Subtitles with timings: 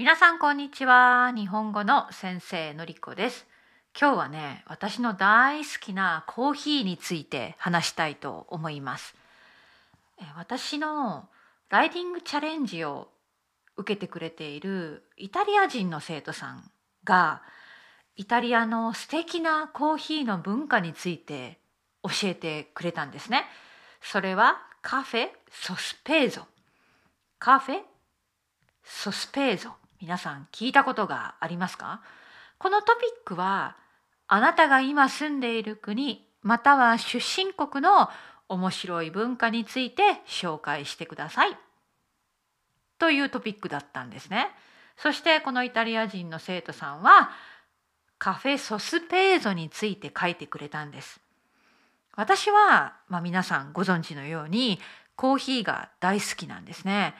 [0.00, 1.30] 皆さんこんにちは。
[1.36, 3.46] 日本語の先生のりこです。
[3.94, 9.14] 今日はね私の大好きなコーヒーについて話したいと思います。
[10.38, 11.28] 私の
[11.68, 13.08] ライティングチャレンジを
[13.76, 16.70] 受けてくれているイタリア人の生徒さん
[17.04, 17.42] が
[18.16, 21.58] イタリアの素敵なコーヒーの文化について
[22.02, 23.44] 教えてくれたんですね。
[24.00, 26.46] それはカフェソスペーゾ。
[27.38, 27.80] カフェ
[28.82, 29.72] ソスペーゾ。
[30.00, 32.00] 皆さん聞いたことがありますか？
[32.58, 33.76] このトピックは
[34.28, 38.08] あなたが今住んでいる国または出身国の
[38.48, 41.56] 面白い文化について紹介してください
[42.98, 44.48] というトピックだったんですね。
[44.96, 47.30] そしてこのイタリア人の生徒さんは
[48.18, 51.20] カフェソスペーゾについて書いてくれたんです。
[52.16, 54.78] 私は、まあ、皆さんご存知のように
[55.16, 57.14] コーヒーが大好きなんですね。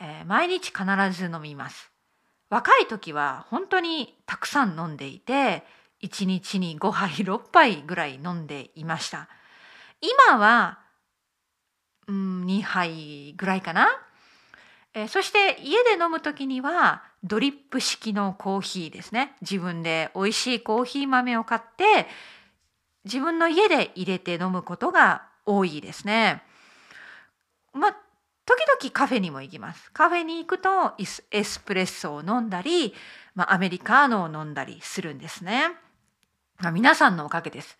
[0.00, 1.90] えー、毎日必ず飲みます。
[2.50, 5.64] 若い時は本当にたくさん飲んでいて
[6.02, 9.28] 1日に5杯6杯ぐらい飲んでいました。
[10.00, 10.80] 今は、
[12.08, 13.88] うん、2杯ぐらいかな、
[14.94, 19.36] えそして家で飲む時にはドリップ式のコーヒーですね。
[19.42, 22.08] 自分で美味しいコーヒー豆を買って
[23.04, 26.42] 自分の家で入れて飲むことが多いですね。
[27.72, 29.90] ま時々カフェにも行きます。
[29.92, 30.94] カフェに行くと
[31.30, 32.94] エスプレッソを飲んだり、
[33.34, 35.68] まあ、アメリカーノを飲んだりするんですね。
[36.58, 37.78] まあ、皆さんのおかげです。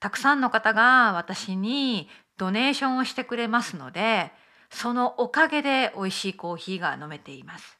[0.00, 4.32] たくさんの方が私にドネーションをしてくれますので、
[4.70, 7.78] そのおかげで美味しいコーヒーが飲めています。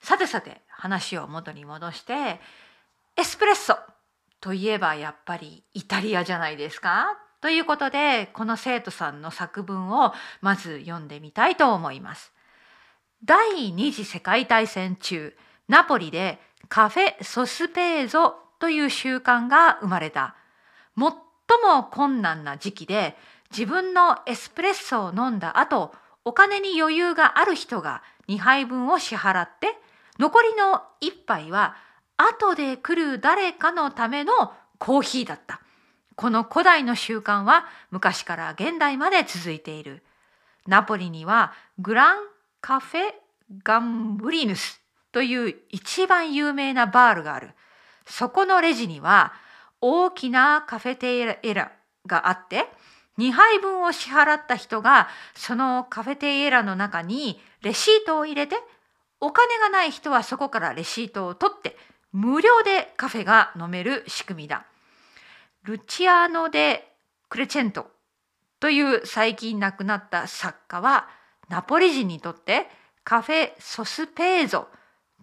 [0.00, 2.40] さてさて話を元に戻して
[3.16, 3.76] エスプレッソ
[4.40, 12.32] といえばやっぱりイタリアじゃないですかということでこの生徒さんの作文をまず読んでみたいと思います。
[13.24, 15.34] 第二次世界大戦中
[15.68, 20.34] ナポリでカフェ・ソスペーゾという習慣が生まれた
[20.96, 21.12] 最
[21.62, 23.16] も困難な時期で
[23.50, 25.92] 自分のエスプレッソを飲んだ後
[26.24, 29.76] お金に余裕がある人が2杯分を支払って
[30.18, 31.76] 残りの1杯は
[32.16, 34.32] 後で来る誰かのための
[34.78, 35.60] コーヒーだった。
[36.20, 40.02] この古代の習慣は昔から現代まで続いている。
[40.66, 42.18] ナポリにはグラン
[42.60, 43.00] カフェ・
[43.64, 44.82] ガンブリヌス
[45.12, 47.52] という一番有名なバールがある。
[48.04, 49.32] そこのレジには
[49.80, 51.72] 大きなカフェテエラ
[52.04, 52.66] があって
[53.16, 58.56] 2杯分を支払った人がそのカフェテエラの中にレシートを入れて
[59.20, 61.78] お金がない人はそこからレシートを取って
[62.12, 64.66] 無料でカフェが飲める仕組みだ。
[65.64, 66.88] ルチアーノ・デ・
[67.28, 67.86] クレチェント
[68.60, 71.08] という最近亡くなった作家は
[71.48, 72.66] ナポリ人にとって
[73.04, 74.68] カフェ・ソスペーゾ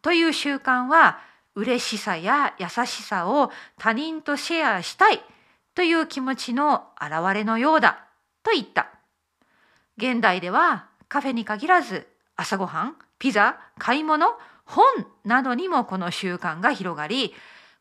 [0.02, 1.20] という習慣は
[1.56, 5.22] 嬉しさや優しさを他人とシェアしたい
[5.74, 8.06] という気持ちの表れのようだ
[8.44, 8.92] と言った。
[9.98, 14.28] 現代ではカフェに限らず朝ごはん、ピザ、買い物、
[14.66, 14.86] 本
[15.26, 17.34] などにもこの習慣が広がり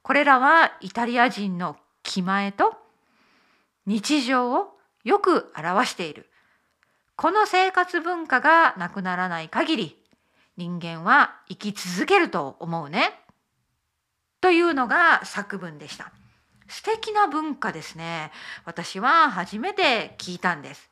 [0.02, 2.74] これらはイタリア人の気前と
[3.84, 4.68] 日常を
[5.04, 6.30] よく表している。
[7.16, 9.98] この生活文化がなくならない限り
[10.56, 13.12] 人間は生き続けると思うね。
[14.40, 16.12] というのが作文でした。
[16.68, 18.30] 素敵な文化ですね。
[18.64, 20.90] 私は初めて聞いたんです。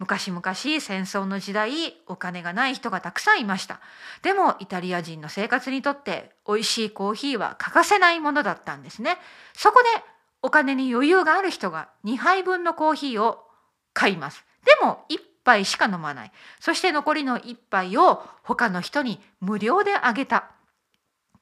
[0.00, 3.80] 昔々戦争の時代お金がない人がたくさんいました
[4.22, 9.18] でもイタリア人の生活にとって美味しいコーヒーは欠かせないものだったんですね
[9.52, 10.02] そこで
[10.42, 13.44] お金に余裕がある人が2杯分のコーヒーを
[13.92, 14.44] 買います。
[14.64, 16.32] でも1杯しか飲まない。
[16.60, 20.50] そして残りの1杯を他の人に無料であげた。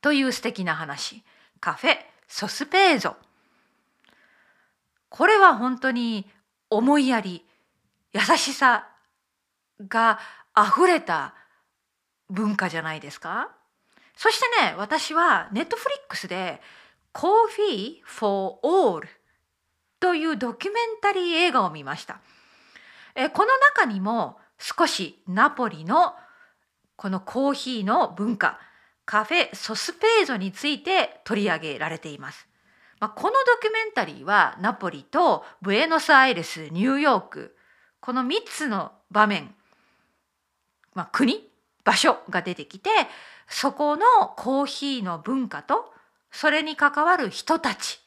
[0.01, 1.23] という素敵な話。
[1.61, 3.17] カフェソスペーゾ。
[5.09, 6.27] これは本当に
[6.71, 7.45] 思いやり、
[8.13, 8.89] 優しさ
[9.87, 10.19] が
[10.57, 11.35] 溢れた
[12.31, 13.51] 文化じゃないですか
[14.17, 16.61] そしてね、私はネットフリックスで
[17.13, 19.07] Coffee for All
[20.01, 22.21] というドキュメンタリー映画を見ました。
[23.15, 26.15] えこの中にも少しナポリの
[26.97, 28.61] このコーヒーの文化
[29.05, 32.49] カフェソスペーゾについて取り上げられています。
[33.01, 37.57] まあ、このドキュメンタリーはナポリとブエノスアイレスニューヨーク
[38.01, 39.55] この3つの場面、
[40.95, 41.49] まあ、国
[41.85, 42.91] 場所が出てきて
[43.49, 44.05] そこの
[44.37, 45.93] コーヒーの文化と
[46.31, 48.01] それに関わる人たち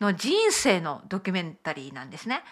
[0.00, 2.42] の人生のドキュメンタリーなんですね。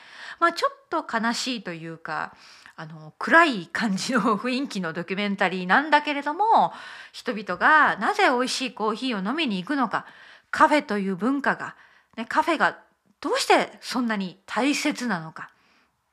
[0.40, 2.34] まあ、ちょっと悲しいというか
[2.76, 6.72] あの暗い感じの雰囲気のドキュメンタリーなんだけれども
[7.12, 10.04] 人々がなぜ美味しいコーヒーを飲みに行くのか
[10.50, 11.74] カフェという文化が、
[12.16, 12.78] ね、カフェが
[13.20, 15.50] どうしてそんなに大切なのか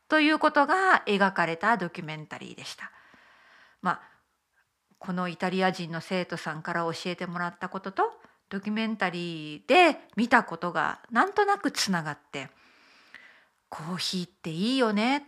[0.08, 2.92] ということが描かれたドキュメンタリーでした。
[3.82, 4.02] まあ
[5.00, 8.04] このイタリア人の生徒さんから教えてもらったことと
[8.54, 12.50] ドキュメンタリーで見たことがなんとなくつながって
[13.68, 15.26] コーヒーっていいよね。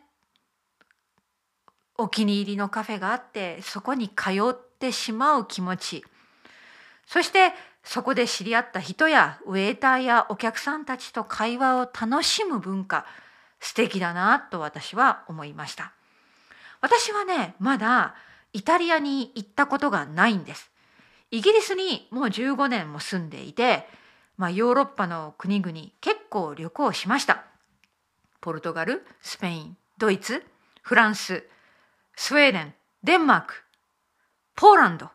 [1.98, 6.06] お気に入りのカフェがあってそこに通ってしまう気持ち。
[7.07, 7.51] そして
[7.83, 13.07] そこで知り合った人やウェーターやお客さんたちと会話を楽しむ文化。
[13.60, 15.94] 素敵だなと私は思いました。
[16.80, 18.13] 私はねまだ
[18.54, 20.75] イタリアに行ったことがないんです。
[21.36, 23.86] イギリスにもう15年も住んでいて、
[24.38, 27.44] まあ、ヨーロッパの国々結構旅行しました。
[28.40, 30.46] ポルトガル、スペイン、ドイツ、
[30.82, 31.44] フランス、
[32.16, 32.74] スウェーデン、
[33.04, 33.64] デンマーク、
[34.56, 35.10] ポーランド。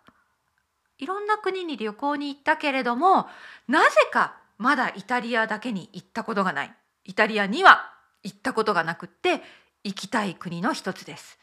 [0.99, 3.27] いろんな国に旅行に行ったけれども、
[3.67, 6.75] なぜかまだイタリアだけに行ったことがない。
[7.07, 9.41] イタリアには行ったことがなくって
[9.85, 11.39] 行きたい国の一つです。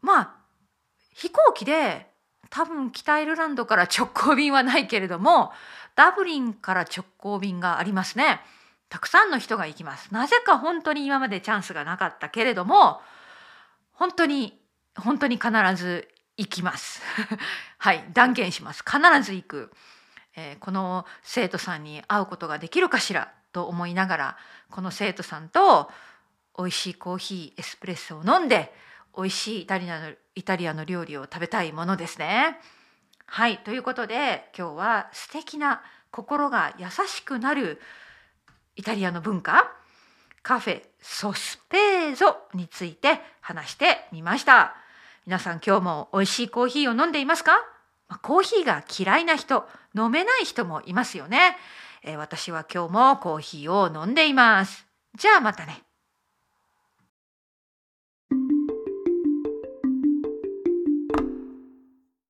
[0.00, 0.34] まあ
[1.12, 2.09] 飛行機で
[2.50, 5.52] 多分北アイルランドから直行便はないけれども
[5.94, 8.40] ダブリンから直行便がありますね。
[8.88, 10.12] たくさんの人が行きます。
[10.12, 13.00] なぜか本当に今までチャンスがなかったけれども
[13.92, 14.60] 本当に
[14.96, 17.02] 本当に必ず行きます。
[17.78, 18.82] はい断言します。
[18.84, 19.72] 必ず行く、
[20.36, 24.36] えー、この生徒さんに会うことができるかしらと思いながら
[24.70, 25.90] この生徒さんと
[26.56, 28.74] 美味しいコーヒーエスプレッソを飲んで
[29.16, 32.58] 美味しいイタリアのイタリアの料理を食べたいものですね。
[33.26, 37.80] はいということで今日は素敵な心が優しくなる
[38.76, 39.72] イタリアの文化
[40.42, 44.74] カフェソスペーゾについて話してみました。
[45.26, 47.52] 皆さん今日も美味しいコーヒーを飲んでいますか？
[48.22, 51.56] コーヒーが嫌いな人飲めない人もいますよね、
[52.02, 54.86] えー、私は今日もコーヒーを飲んでいます。
[55.14, 55.82] じゃあまたね。